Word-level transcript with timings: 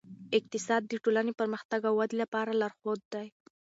اقتصاد 0.37 0.81
د 0.87 0.93
ټولنې 1.03 1.33
پرمختګ 1.39 1.81
او 1.89 1.93
ودې 1.99 2.15
لپاره 2.23 2.51
لارښود 2.59 3.01
دی. 3.13 3.27